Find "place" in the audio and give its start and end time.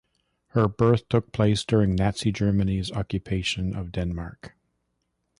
1.31-1.63